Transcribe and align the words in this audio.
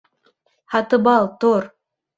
Һатыбал, 0.77 1.31
тор! 1.45 1.73